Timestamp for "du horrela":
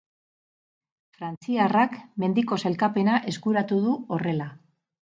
3.87-4.55